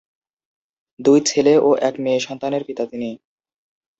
দুই 0.99 1.19
ছেলে 1.25 1.53
ও 1.59 1.69
এক 1.81 1.95
মেয়ে 1.99 2.19
সন্তানের 2.19 2.63
পিতা 2.67 2.83
তিনি। 2.91 3.09